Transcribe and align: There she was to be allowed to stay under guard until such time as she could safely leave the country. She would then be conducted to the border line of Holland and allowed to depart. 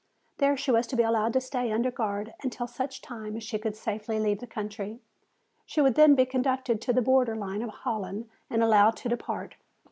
There 0.39 0.57
she 0.57 0.71
was 0.71 0.87
to 0.87 0.95
be 0.95 1.03
allowed 1.03 1.31
to 1.33 1.39
stay 1.41 1.71
under 1.71 1.91
guard 1.91 2.33
until 2.41 2.65
such 2.65 3.03
time 3.03 3.37
as 3.37 3.43
she 3.43 3.59
could 3.59 3.75
safely 3.75 4.19
leave 4.19 4.39
the 4.39 4.47
country. 4.47 4.99
She 5.63 5.79
would 5.79 5.93
then 5.93 6.15
be 6.15 6.25
conducted 6.25 6.81
to 6.81 6.91
the 6.91 7.03
border 7.03 7.35
line 7.35 7.61
of 7.61 7.69
Holland 7.69 8.27
and 8.49 8.63
allowed 8.63 8.95
to 8.97 9.09
depart. 9.09 9.57